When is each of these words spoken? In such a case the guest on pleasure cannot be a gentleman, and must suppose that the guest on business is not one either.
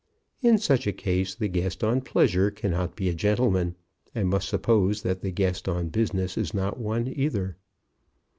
In 0.41 0.57
such 0.57 0.87
a 0.87 0.91
case 0.93 1.35
the 1.35 1.47
guest 1.47 1.83
on 1.83 2.01
pleasure 2.01 2.49
cannot 2.49 2.95
be 2.95 3.07
a 3.07 3.13
gentleman, 3.13 3.75
and 4.15 4.27
must 4.29 4.49
suppose 4.49 5.03
that 5.03 5.21
the 5.21 5.29
guest 5.29 5.69
on 5.69 5.89
business 5.89 6.39
is 6.39 6.55
not 6.55 6.79
one 6.79 7.07
either. 7.15 7.55